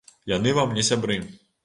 Яны 0.31 0.53
вам 0.59 0.73
не 0.79 0.83
сябры. 0.89 1.19